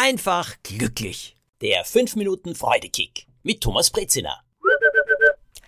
[0.00, 1.36] einfach glücklich.
[1.60, 4.40] Der 5 Minuten Freudekick mit Thomas Brezina.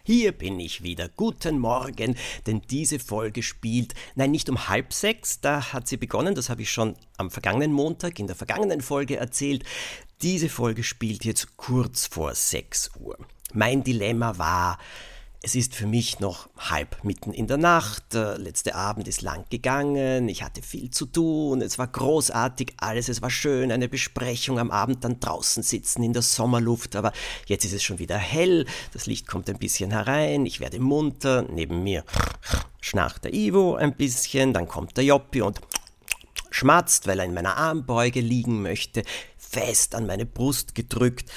[0.04, 1.10] Hier bin ich wieder.
[1.10, 2.16] Guten Morgen,
[2.46, 6.62] denn diese Folge spielt, nein, nicht um halb sechs, da hat sie begonnen, das habe
[6.62, 9.64] ich schon am vergangenen Montag in der vergangenen Folge erzählt.
[10.22, 13.18] Diese Folge spielt jetzt kurz vor 6 Uhr.
[13.52, 14.78] Mein Dilemma war,
[15.44, 19.44] es ist für mich noch halb mitten in der Nacht, der letzte Abend ist lang
[19.50, 24.60] gegangen, ich hatte viel zu tun, es war großartig alles, es war schön, eine Besprechung
[24.60, 27.12] am Abend dann draußen sitzen in der Sommerluft, aber
[27.46, 31.42] jetzt ist es schon wieder hell, das Licht kommt ein bisschen herein, ich werde munter,
[31.50, 32.04] neben mir
[32.80, 35.60] schnarcht der Ivo ein bisschen, dann kommt der Joppi und
[36.50, 39.02] schmatzt, weil er in meiner Armbeuge liegen möchte,
[39.36, 41.30] fest an meine Brust gedrückt.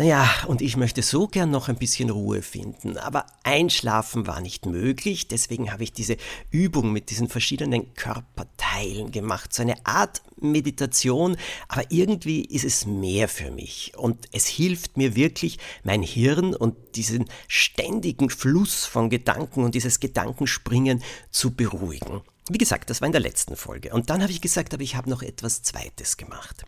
[0.00, 4.64] Naja, und ich möchte so gern noch ein bisschen Ruhe finden, aber einschlafen war nicht
[4.64, 6.16] möglich, deswegen habe ich diese
[6.50, 11.36] Übung mit diesen verschiedenen Körperteilen gemacht, so eine Art Meditation,
[11.68, 13.92] aber irgendwie ist es mehr für mich.
[13.94, 20.00] Und es hilft mir wirklich, mein Hirn und diesen ständigen Fluss von Gedanken und dieses
[20.00, 22.22] Gedankenspringen zu beruhigen.
[22.52, 23.92] Wie gesagt, das war in der letzten Folge.
[23.92, 26.64] Und dann habe ich gesagt, aber ich habe noch etwas Zweites gemacht.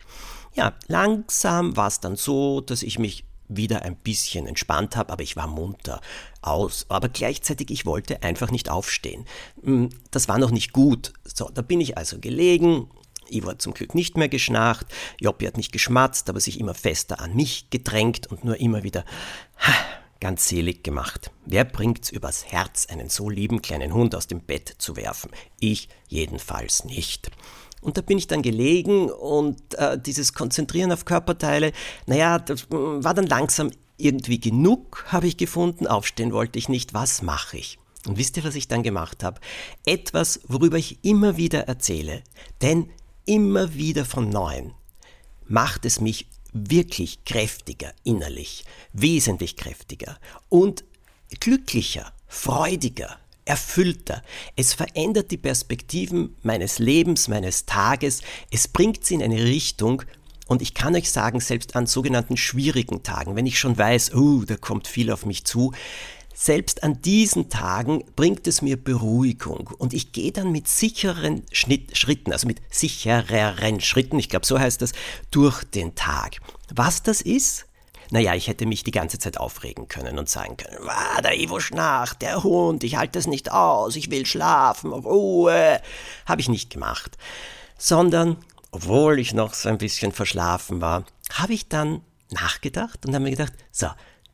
[0.53, 5.23] Ja, langsam war es dann so, dass ich mich wieder ein bisschen entspannt habe, aber
[5.23, 5.99] ich war munter
[6.41, 6.85] aus.
[6.87, 9.25] Aber gleichzeitig, ich wollte einfach nicht aufstehen.
[9.61, 11.11] Hm, das war noch nicht gut.
[11.25, 12.89] So, da bin ich also gelegen.
[13.29, 14.87] Ivo hat zum Glück nicht mehr geschnarcht.
[15.19, 19.03] Joppi hat nicht geschmatzt, aber sich immer fester an mich gedrängt und nur immer wieder
[20.23, 21.31] ganz selig gemacht.
[21.45, 25.29] Wer bringt's übers Herz, einen so lieben kleinen Hund aus dem Bett zu werfen?
[25.59, 27.29] Ich jedenfalls nicht.
[27.81, 31.73] Und da bin ich dann gelegen und äh, dieses Konzentrieren auf Körperteile,
[32.05, 35.87] naja, das mm, war dann langsam irgendwie genug, habe ich gefunden.
[35.87, 36.93] Aufstehen wollte ich nicht.
[36.93, 37.77] Was mache ich?
[38.07, 39.41] Und wisst ihr, was ich dann gemacht habe?
[39.85, 42.23] Etwas, worüber ich immer wieder erzähle.
[42.61, 42.89] Denn
[43.25, 44.71] immer wieder von neuem
[45.49, 50.17] macht es mich wirklich kräftiger innerlich, wesentlich kräftiger
[50.49, 50.83] und
[51.39, 54.23] glücklicher, freudiger, erfüllter.
[54.55, 58.21] Es verändert die Perspektiven meines Lebens, meines Tages.
[58.51, 60.03] Es bringt sie in eine Richtung,
[60.47, 64.43] und ich kann euch sagen, selbst an sogenannten schwierigen Tagen, wenn ich schon weiß, oh,
[64.45, 65.71] da kommt viel auf mich zu,
[66.33, 71.97] selbst an diesen Tagen bringt es mir Beruhigung und ich gehe dann mit sicheren Schnitt,
[71.97, 74.93] Schritten, also mit sichereren Schritten, ich glaube so heißt das,
[75.31, 76.37] durch den Tag.
[76.73, 77.65] Was das ist?
[78.11, 81.59] Naja, ich hätte mich die ganze Zeit aufregen können und sagen können, ah, der Ivo
[81.59, 85.81] schnarcht, der Hund, ich halte es nicht aus, ich will schlafen, Ruhe.
[86.25, 87.17] Habe ich nicht gemacht.
[87.77, 88.37] Sondern,
[88.71, 93.31] obwohl ich noch so ein bisschen verschlafen war, habe ich dann nachgedacht und habe mir
[93.31, 93.87] gedacht, so,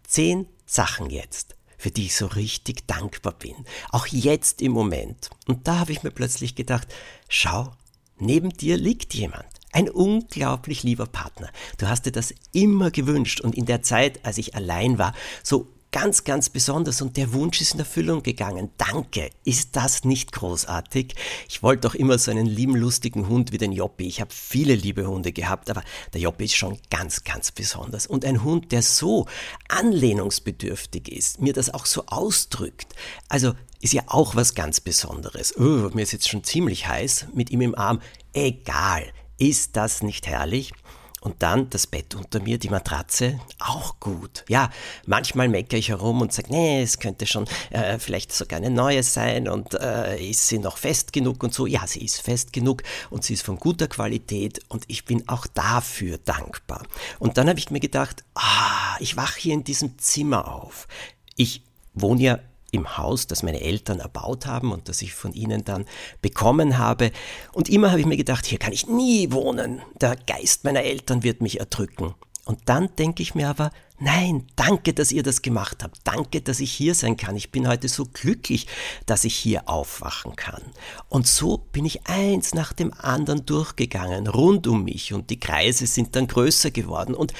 [0.03, 3.55] zehn Sachen jetzt für die ich so richtig dankbar bin.
[3.89, 5.29] Auch jetzt im Moment.
[5.47, 6.87] Und da habe ich mir plötzlich gedacht,
[7.29, 7.71] schau,
[8.19, 9.45] neben dir liegt jemand.
[9.71, 11.49] Ein unglaublich lieber Partner.
[11.77, 15.67] Du hast dir das immer gewünscht und in der Zeit, als ich allein war, so
[15.91, 18.69] ganz, ganz besonders und der Wunsch ist in Erfüllung gegangen.
[18.77, 19.29] Danke.
[19.43, 21.15] Ist das nicht großartig?
[21.47, 24.07] Ich wollte doch immer so einen lieben, lustigen Hund wie den Joppi.
[24.07, 25.83] Ich habe viele liebe Hunde gehabt, aber
[26.13, 28.07] der Joppi ist schon ganz, ganz besonders.
[28.07, 29.25] Und ein Hund, der so
[29.67, 32.95] anlehnungsbedürftig ist, mir das auch so ausdrückt.
[33.27, 35.57] Also ist ja auch was ganz Besonderes.
[35.57, 38.01] Oh, mir ist jetzt schon ziemlich heiß mit ihm im Arm.
[38.33, 39.03] Egal.
[39.37, 40.73] Ist das nicht herrlich?
[41.21, 44.45] Und dann das Bett unter mir, die Matratze, auch gut.
[44.47, 44.69] Ja,
[45.05, 49.03] manchmal meckere ich herum und sage, nee, es könnte schon äh, vielleicht sogar eine neue
[49.03, 51.67] sein und äh, ist sie noch fest genug und so.
[51.67, 55.45] Ja, sie ist fest genug und sie ist von guter Qualität und ich bin auch
[55.47, 56.85] dafür dankbar.
[57.19, 60.87] Und dann habe ich mir gedacht, ah, ich wache hier in diesem Zimmer auf.
[61.35, 61.63] Ich
[61.93, 62.39] wohne ja
[62.71, 65.85] im Haus, das meine Eltern erbaut haben und das ich von ihnen dann
[66.21, 67.11] bekommen habe.
[67.53, 69.81] Und immer habe ich mir gedacht, hier kann ich nie wohnen.
[70.01, 72.15] Der Geist meiner Eltern wird mich erdrücken.
[72.45, 75.99] Und dann denke ich mir aber, nein, danke, dass ihr das gemacht habt.
[76.03, 77.35] Danke, dass ich hier sein kann.
[77.35, 78.67] Ich bin heute so glücklich,
[79.05, 80.61] dass ich hier aufwachen kann.
[81.07, 85.13] Und so bin ich eins nach dem anderen durchgegangen, rund um mich.
[85.13, 87.13] Und die Kreise sind dann größer geworden.
[87.13, 87.33] Und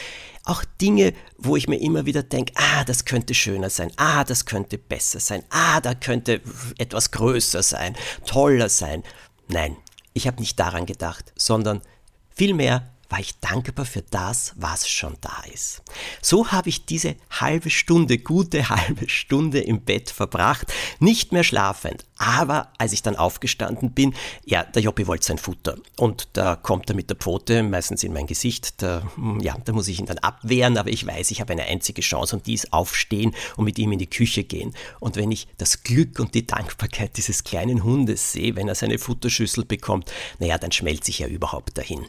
[0.44, 4.46] auch Dinge, wo ich mir immer wieder denke, ah, das könnte schöner sein, ah, das
[4.46, 6.42] könnte besser sein, ah, da könnte
[6.78, 7.96] etwas größer sein,
[8.26, 9.04] toller sein.
[9.48, 9.78] Nein,
[10.14, 11.82] ich habe nicht daran gedacht, sondern
[12.30, 15.82] vielmehr war ich dankbar für das, was schon da ist.
[16.22, 22.06] So habe ich diese halbe Stunde, gute halbe Stunde im Bett verbracht, nicht mehr schlafend.
[22.18, 24.14] Aber als ich dann aufgestanden bin,
[24.46, 25.78] ja, der Joppi wollte sein Futter.
[25.98, 28.82] Und da kommt er mit der Pfote meistens in mein Gesicht.
[28.82, 29.10] Da,
[29.42, 32.36] ja, da muss ich ihn dann abwehren, aber ich weiß, ich habe eine einzige Chance
[32.36, 34.74] und die ist aufstehen und mit ihm in die Küche gehen.
[35.00, 39.00] Und wenn ich das Glück und die Dankbarkeit dieses kleinen Hundes sehe, wenn er seine
[39.00, 42.06] Futterschüssel bekommt, naja, dann schmelze ich ja überhaupt dahin.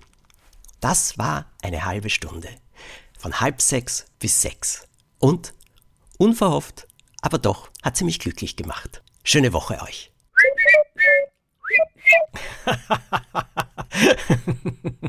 [0.80, 2.48] Das war eine halbe Stunde.
[3.18, 4.88] Von halb sechs bis sechs.
[5.18, 5.52] Und
[6.16, 6.88] unverhofft,
[7.20, 9.02] aber doch hat sie mich glücklich gemacht.
[9.22, 10.10] Schöne Woche euch.